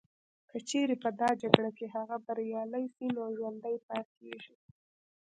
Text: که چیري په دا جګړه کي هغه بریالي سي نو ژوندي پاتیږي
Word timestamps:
که 0.49 0.57
چیري 0.69 0.95
په 1.03 1.09
دا 1.19 1.29
جګړه 1.41 1.71
کي 1.77 1.85
هغه 1.95 2.15
بریالي 2.25 2.85
سي 2.95 3.05
نو 3.15 3.23
ژوندي 3.37 3.75
پاتیږي 3.87 4.55